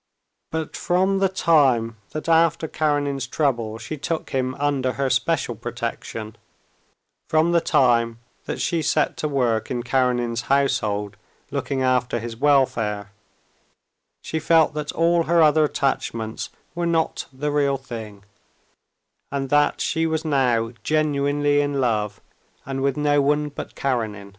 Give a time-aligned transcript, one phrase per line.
[0.49, 6.37] But from the time that after Karenin's trouble she took him under her special protection,
[7.29, 11.17] from the time that she set to work in Karenin's household
[11.51, 13.11] looking after his welfare,
[14.23, 18.23] she felt that all her other attachments were not the real thing,
[19.31, 22.19] and that she was now genuinely in love,
[22.65, 24.29] and with no one but Karenin.